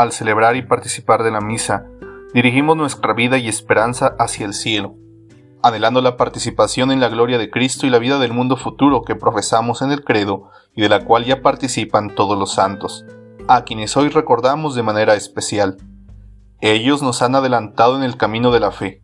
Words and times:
al 0.00 0.12
celebrar 0.12 0.56
y 0.56 0.62
participar 0.62 1.22
de 1.22 1.30
la 1.30 1.42
misa, 1.42 1.84
dirigimos 2.32 2.74
nuestra 2.74 3.12
vida 3.12 3.36
y 3.36 3.48
esperanza 3.48 4.14
hacia 4.18 4.46
el 4.46 4.54
cielo, 4.54 4.94
anhelando 5.62 6.00
la 6.00 6.16
participación 6.16 6.90
en 6.90 7.00
la 7.00 7.10
gloria 7.10 7.36
de 7.36 7.50
Cristo 7.50 7.86
y 7.86 7.90
la 7.90 7.98
vida 7.98 8.18
del 8.18 8.32
mundo 8.32 8.56
futuro 8.56 9.02
que 9.02 9.14
profesamos 9.14 9.82
en 9.82 9.92
el 9.92 10.02
credo 10.02 10.48
y 10.74 10.80
de 10.80 10.88
la 10.88 11.04
cual 11.04 11.26
ya 11.26 11.42
participan 11.42 12.14
todos 12.14 12.38
los 12.38 12.54
santos, 12.54 13.04
a 13.46 13.64
quienes 13.64 13.94
hoy 13.94 14.08
recordamos 14.08 14.74
de 14.74 14.82
manera 14.82 15.16
especial. 15.16 15.76
Ellos 16.62 17.02
nos 17.02 17.20
han 17.20 17.34
adelantado 17.34 17.94
en 17.96 18.02
el 18.02 18.16
camino 18.16 18.50
de 18.52 18.60
la 18.60 18.72
fe. 18.72 19.02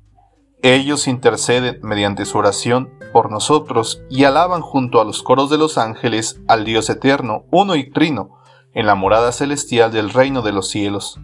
Ellos 0.63 1.09
interceden 1.09 1.79
mediante 1.83 2.25
su 2.25 2.39
oración 2.39 2.91
por 3.13 3.31
nosotros 3.31 4.03
y 4.09 4.25
alaban 4.25 4.63
junto 4.63 4.99
a 4.99 5.05
los 5.05 5.23
coros 5.23 5.51
de 5.51 5.59
los 5.59 5.77
ángeles 5.77 6.41
al 6.49 6.65
Dios 6.65 6.89
eterno, 6.89 7.45
uno 7.51 7.77
y 7.77 7.91
trino, 7.91 8.36
en 8.77 8.85
la 8.85 8.95
morada 8.95 9.33
celestial 9.33 9.91
del 9.91 10.11
reino 10.11 10.43
de 10.43 10.53
los 10.53 10.69
cielos. 10.69 11.19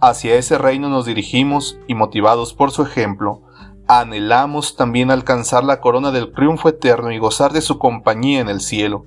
Hacia 0.00 0.34
ese 0.34 0.58
reino 0.58 0.88
nos 0.88 1.06
dirigimos 1.06 1.78
y 1.86 1.94
motivados 1.94 2.52
por 2.52 2.72
su 2.72 2.82
ejemplo, 2.82 3.42
anhelamos 3.86 4.74
también 4.74 5.12
alcanzar 5.12 5.62
la 5.62 5.80
corona 5.80 6.10
del 6.10 6.32
triunfo 6.32 6.68
eterno 6.68 7.12
y 7.12 7.18
gozar 7.18 7.52
de 7.52 7.60
su 7.60 7.78
compañía 7.78 8.40
en 8.40 8.48
el 8.48 8.60
cielo. 8.60 9.06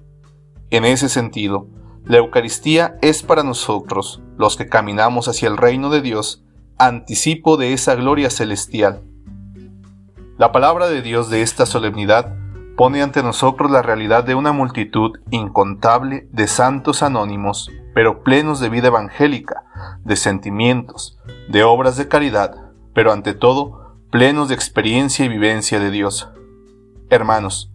En 0.69 0.85
ese 0.85 1.09
sentido, 1.09 1.67
la 2.05 2.17
Eucaristía 2.17 2.97
es 3.01 3.21
para 3.21 3.43
nosotros, 3.43 4.21
los 4.37 4.55
que 4.55 4.69
caminamos 4.69 5.27
hacia 5.27 5.49
el 5.49 5.57
reino 5.57 5.89
de 5.89 6.01
Dios, 6.01 6.45
anticipo 6.77 7.57
de 7.57 7.73
esa 7.73 7.95
gloria 7.95 8.29
celestial. 8.29 9.03
La 10.37 10.53
palabra 10.53 10.87
de 10.87 11.01
Dios 11.01 11.29
de 11.29 11.41
esta 11.41 11.65
solemnidad 11.65 12.33
pone 12.75 13.01
ante 13.01 13.23
nosotros 13.23 13.71
la 13.71 13.81
realidad 13.81 14.23
de 14.23 14.35
una 14.35 14.51
multitud 14.51 15.19
incontable 15.31 16.27
de 16.31 16.47
santos 16.47 17.03
anónimos, 17.03 17.71
pero 17.93 18.23
plenos 18.23 18.59
de 18.59 18.69
vida 18.69 18.87
evangélica, 18.87 19.63
de 20.03 20.15
sentimientos, 20.15 21.17
de 21.47 21.63
obras 21.63 21.95
de 21.95 22.07
caridad, 22.07 22.55
pero 22.93 23.11
ante 23.11 23.33
todo 23.33 23.95
plenos 24.11 24.49
de 24.49 24.55
experiencia 24.55 25.25
y 25.25 25.29
vivencia 25.29 25.79
de 25.79 25.91
Dios. 25.91 26.29
Hermanos, 27.09 27.71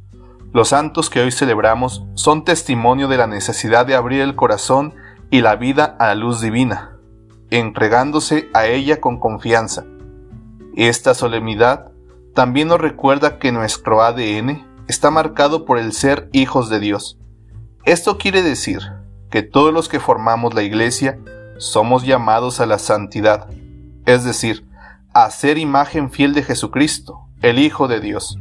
los 0.53 0.69
santos 0.69 1.09
que 1.09 1.21
hoy 1.21 1.31
celebramos 1.31 2.05
son 2.15 2.45
testimonio 2.45 3.09
de 3.09 3.17
la 3.17 3.27
necesidad 3.27 3.87
de 3.87 3.95
abrir 3.95 4.21
el 4.21 4.35
corazón 4.35 4.95
y 5.31 5.43
la 5.43 5.57
vida 5.57 5.97
a 5.99 6.09
la 6.09 6.15
luz 6.15 6.41
divina, 6.41 6.97
entregándose 7.51 8.51
a 8.53 8.67
ella 8.67 9.01
con 9.01 9.19
confianza. 9.19 9.85
Esta 10.77 11.15
solemnidad 11.15 11.91
también 12.35 12.69
nos 12.69 12.81
recuerda 12.81 13.39
que 13.39 13.53
nuestro 13.53 14.03
ADN 14.03 14.70
está 14.91 15.13
marcado 15.13 15.65
por 15.65 15.79
el 15.79 15.93
ser 15.93 16.29
hijos 16.33 16.69
de 16.69 16.81
Dios. 16.81 17.17
Esto 17.85 18.19
quiere 18.19 18.43
decir 18.43 18.81
que 19.31 19.43
todos 19.43 19.73
los 19.73 19.89
que 19.89 20.01
formamos 20.01 20.53
la 20.53 20.65
Iglesia 20.65 21.21
somos 21.59 22.05
llamados 22.05 22.59
a 22.59 22.67
la 22.67 22.81
santidad, 22.81 23.49
es 24.05 24.25
decir, 24.25 24.67
a 25.15 25.31
ser 25.31 25.59
imagen 25.59 26.11
fiel 26.11 26.35
de 26.35 26.43
Jesucristo, 26.43 27.21
el 27.41 27.61
Hijo 27.61 27.87
de 27.87 28.01
Dios. 28.01 28.41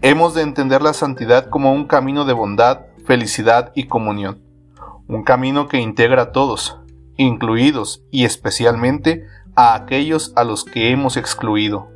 Hemos 0.00 0.32
de 0.32 0.40
entender 0.40 0.80
la 0.80 0.94
santidad 0.94 1.50
como 1.50 1.74
un 1.74 1.86
camino 1.86 2.24
de 2.24 2.32
bondad, 2.32 2.86
felicidad 3.04 3.70
y 3.74 3.88
comunión, 3.88 4.40
un 5.06 5.22
camino 5.22 5.68
que 5.68 5.80
integra 5.80 6.22
a 6.22 6.32
todos, 6.32 6.78
incluidos 7.18 8.02
y 8.10 8.24
especialmente 8.24 9.26
a 9.54 9.74
aquellos 9.74 10.32
a 10.34 10.44
los 10.44 10.64
que 10.64 10.92
hemos 10.92 11.18
excluido. 11.18 11.90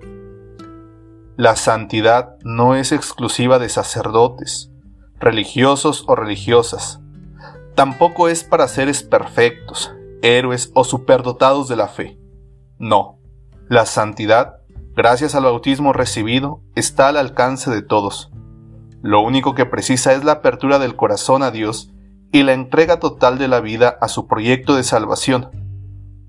La 1.36 1.56
santidad 1.56 2.36
no 2.44 2.74
es 2.74 2.92
exclusiva 2.92 3.58
de 3.58 3.70
sacerdotes, 3.70 4.70
religiosos 5.18 6.04
o 6.06 6.14
religiosas. 6.14 7.00
Tampoco 7.74 8.28
es 8.28 8.44
para 8.44 8.68
seres 8.68 9.02
perfectos, 9.02 9.94
héroes 10.20 10.70
o 10.74 10.84
superdotados 10.84 11.68
de 11.68 11.76
la 11.76 11.88
fe. 11.88 12.18
No, 12.78 13.18
la 13.68 13.86
santidad, 13.86 14.56
gracias 14.94 15.34
al 15.34 15.44
bautismo 15.44 15.94
recibido, 15.94 16.60
está 16.74 17.08
al 17.08 17.16
alcance 17.16 17.70
de 17.70 17.80
todos. 17.80 18.30
Lo 19.00 19.22
único 19.22 19.54
que 19.54 19.64
precisa 19.64 20.12
es 20.12 20.24
la 20.24 20.32
apertura 20.32 20.78
del 20.78 20.96
corazón 20.96 21.42
a 21.42 21.50
Dios 21.50 21.92
y 22.30 22.42
la 22.42 22.52
entrega 22.52 23.00
total 23.00 23.38
de 23.38 23.48
la 23.48 23.60
vida 23.60 23.96
a 24.02 24.08
su 24.08 24.26
proyecto 24.26 24.76
de 24.76 24.84
salvación, 24.84 25.48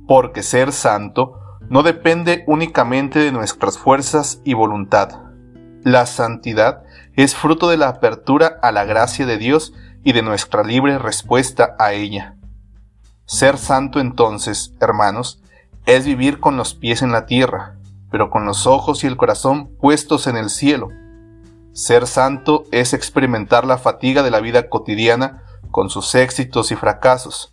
porque 0.07 0.44
ser 0.44 0.72
santo 0.72 1.39
no 1.69 1.84
depende 1.84 2.44
únicamente 2.47 3.19
de 3.19 3.31
nuestras 3.31 3.78
fuerzas 3.78 4.41
y 4.44 4.53
voluntad. 4.53 5.22
La 5.84 6.06
santidad 6.06 6.84
es 7.16 7.35
fruto 7.35 7.69
de 7.69 7.78
la 7.78 7.90
apertura 7.90 8.59
a 8.62 8.72
la 8.72 8.85
gracia 8.85 9.25
de 9.25 9.38
Dios 9.38 9.73
y 10.03 10.13
de 10.13 10.22
nuestra 10.22 10.63
libre 10.63 10.97
respuesta 10.97 11.75
a 11.79 11.94
ella. 11.94 12.35
Ser 13.25 13.57
santo 13.57 14.00
entonces, 14.00 14.73
hermanos, 14.79 15.41
es 15.85 16.06
vivir 16.06 16.40
con 16.40 16.57
los 16.57 16.73
pies 16.73 17.02
en 17.02 17.12
la 17.12 17.25
tierra, 17.25 17.78
pero 18.12 18.29
con 18.29 18.46
los 18.46 18.68
ojos 18.68 19.03
y 19.03 19.07
el 19.07 19.18
corazón 19.18 19.75
puestos 19.78 20.28
en 20.28 20.38
el 20.38 20.50
cielo. 20.50 20.90
Ser 21.73 22.06
santo 22.07 22.66
es 22.72 22.94
experimentar 22.94 23.66
la 23.66 23.78
fatiga 23.78 24.23
de 24.23 24.31
la 24.31 24.40
vida 24.40 24.69
cotidiana 24.69 25.44
con 25.72 25.90
sus 25.90 26.13
éxitos 26.13 26.72
y 26.72 26.75
fracasos, 26.75 27.53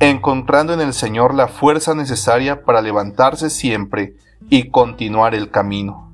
encontrando 0.00 0.72
en 0.72 0.80
el 0.80 0.94
Señor 0.94 1.34
la 1.34 1.48
fuerza 1.48 1.94
necesaria 1.94 2.62
para 2.62 2.82
levantarse 2.82 3.50
siempre 3.50 4.14
y 4.48 4.70
continuar 4.70 5.34
el 5.34 5.50
camino. 5.50 6.12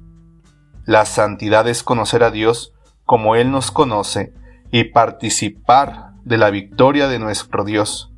La 0.87 1.05
santidad 1.05 1.69
es 1.69 1.83
conocer 1.83 2.23
a 2.23 2.31
Dios 2.31 2.73
como 3.05 3.37
Él 3.37 3.51
nos 3.51 3.71
conoce 3.71 4.33
y 4.71 4.85
participar 4.85 6.13
de 6.25 6.39
la 6.39 6.51
victoria 6.51 7.09
de 7.09 7.19
nuestro 7.19 7.65
Dios, 7.65 8.11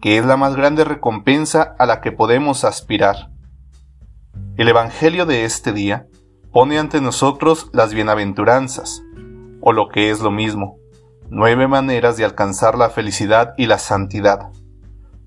que 0.00 0.16
es 0.16 0.24
la 0.24 0.38
más 0.38 0.56
grande 0.56 0.84
recompensa 0.84 1.74
a 1.78 1.84
la 1.84 2.00
que 2.00 2.12
podemos 2.12 2.64
aspirar. 2.64 3.30
El 4.56 4.68
Evangelio 4.68 5.26
de 5.26 5.44
este 5.44 5.72
día 5.72 6.06
pone 6.52 6.78
ante 6.78 7.00
nosotros 7.02 7.68
las 7.72 7.92
bienaventuranzas, 7.92 9.02
o 9.60 9.72
lo 9.72 9.88
que 9.88 10.10
es 10.10 10.20
lo 10.20 10.30
mismo, 10.30 10.76
nueve 11.28 11.68
maneras 11.68 12.16
de 12.16 12.24
alcanzar 12.24 12.76
la 12.76 12.90
felicidad 12.90 13.54
y 13.58 13.66
la 13.66 13.78
santidad 13.78 14.50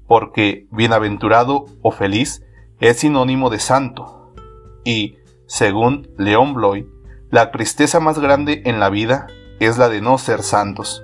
porque 0.08 0.68
bienaventurado 0.72 1.66
o 1.82 1.92
feliz 1.92 2.44
es 2.80 3.00
sinónimo 3.00 3.50
de 3.50 3.60
santo. 3.60 4.34
Y, 4.84 5.18
según 5.48 6.10
León 6.18 6.54
Bloy, 6.54 6.90
la 7.30 7.52
tristeza 7.52 8.00
más 8.00 8.20
grande 8.20 8.62
en 8.66 8.80
la 8.80 8.90
vida 8.90 9.28
es 9.60 9.78
la 9.78 9.90
de 9.90 10.02
no 10.02 10.18
ser 10.18 10.44
santos. 10.44 11.04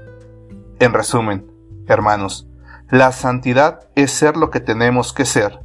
En 0.80 0.94
resumen, 0.94 1.52
hermanos, 1.88 2.48
la 2.90 3.12
santidad 3.12 3.88
es 3.96 4.12
ser 4.12 4.38
lo 4.38 4.50
que 4.50 4.60
tenemos 4.60 5.14
que 5.14 5.26
ser, 5.26 5.60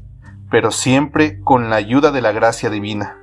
pero 0.50 0.70
siempre 0.70 1.41
con 1.41 1.70
la 1.70 1.76
ayuda 1.76 2.12
de 2.12 2.22
la 2.22 2.32
gracia 2.32 2.70
divina. 2.70 3.18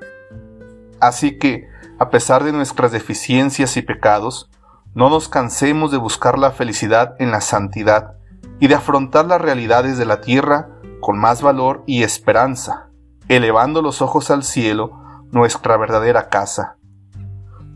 Así 0.99 1.37
que, 1.37 1.67
a 1.99 2.09
pesar 2.09 2.43
de 2.43 2.51
nuestras 2.51 2.91
deficiencias 2.91 3.77
y 3.77 3.81
pecados, 3.81 4.49
no 4.93 5.09
nos 5.09 5.29
cansemos 5.29 5.91
de 5.91 5.97
buscar 5.97 6.37
la 6.37 6.51
felicidad 6.51 7.15
en 7.19 7.31
la 7.31 7.41
santidad, 7.41 8.17
y 8.63 8.69
de 8.69 8.75
afrontar 8.75 9.25
las 9.25 9.41
realidades 9.41 9.97
de 9.97 10.05
la 10.05 10.21
tierra 10.21 10.69
con 11.01 11.19
más 11.19 11.41
valor 11.41 11.83
y 11.85 12.03
esperanza, 12.03 12.87
elevando 13.27 13.81
los 13.81 14.01
ojos 14.01 14.31
al 14.31 14.45
cielo, 14.45 15.01
nuestra 15.33 15.75
verdadera 15.75 16.29
casa. 16.29 16.77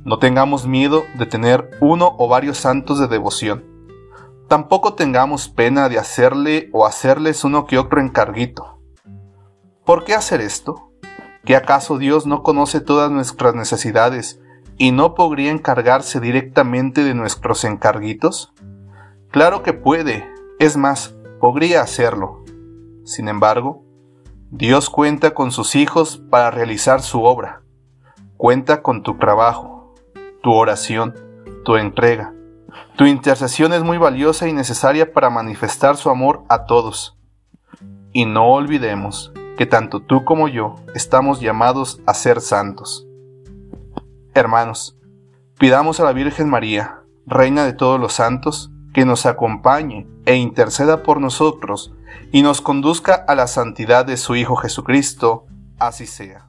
No 0.05 0.17
tengamos 0.17 0.65
miedo 0.65 1.03
de 1.19 1.25
tener 1.25 1.71
uno 1.81 2.15
o 2.17 2.29
varios 2.29 2.59
santos 2.59 2.99
de 2.99 3.07
devoción. 3.07 3.65
Tampoco 4.47 4.93
tengamos 4.93 5.49
pena 5.49 5.89
de 5.89 5.99
hacerle 5.99 6.69
o 6.71 6.85
hacerles 6.85 7.43
uno 7.43 7.65
que 7.65 7.77
otro 7.77 7.99
encarguito. 7.99 8.79
¿Por 9.85 10.05
qué 10.05 10.13
hacer 10.13 10.39
esto? 10.39 10.93
¿Que 11.43 11.57
acaso 11.57 11.97
Dios 11.97 12.25
no 12.25 12.43
conoce 12.43 12.79
todas 12.79 13.11
nuestras 13.11 13.55
necesidades 13.55 14.39
y 14.77 14.93
no 14.93 15.15
podría 15.15 15.51
encargarse 15.51 16.21
directamente 16.21 17.03
de 17.03 17.13
nuestros 17.13 17.65
encarguitos? 17.65 18.53
Claro 19.31 19.63
que 19.63 19.73
puede, 19.73 20.36
es 20.59 20.75
más, 20.75 21.15
podría 21.39 21.81
hacerlo. 21.81 22.43
Sin 23.03 23.27
embargo, 23.27 23.83
Dios 24.49 24.89
cuenta 24.89 25.35
con 25.35 25.51
sus 25.51 25.75
hijos 25.75 26.21
para 26.29 26.49
realizar 26.49 27.01
su 27.01 27.23
obra. 27.23 27.61
Cuenta 28.37 28.81
con 28.81 29.03
tu 29.03 29.17
trabajo, 29.17 29.93
tu 30.41 30.53
oración, 30.53 31.13
tu 31.63 31.75
entrega. 31.75 32.33
Tu 32.95 33.05
intercesión 33.05 33.73
es 33.73 33.83
muy 33.83 33.99
valiosa 33.99 34.47
y 34.47 34.53
necesaria 34.53 35.13
para 35.13 35.29
manifestar 35.29 35.95
su 35.95 36.09
amor 36.09 36.43
a 36.49 36.65
todos. 36.65 37.17
Y 38.11 38.25
no 38.25 38.47
olvidemos 38.51 39.31
que 39.57 39.67
tanto 39.67 40.01
tú 40.01 40.25
como 40.25 40.47
yo 40.47 40.75
estamos 40.95 41.39
llamados 41.39 42.01
a 42.07 42.13
ser 42.15 42.41
santos. 42.41 43.07
Hermanos, 44.33 44.97
pidamos 45.59 45.99
a 45.99 46.03
la 46.03 46.13
Virgen 46.13 46.49
María, 46.49 47.01
Reina 47.27 47.65
de 47.65 47.73
todos 47.73 47.99
los 47.99 48.13
santos, 48.13 48.71
que 48.93 49.05
nos 49.05 49.25
acompañe 49.25 50.07
e 50.27 50.35
interceda 50.35 51.03
por 51.03 51.21
nosotros 51.21 51.93
y 52.33 52.41
nos 52.41 52.61
conduzca 52.61 53.15
a 53.15 53.33
la 53.33 53.47
santidad 53.47 54.05
de 54.05 54.17
su 54.17 54.35
Hijo 54.35 54.57
Jesucristo, 54.57 55.47
así 55.79 56.05
sea. 56.05 56.46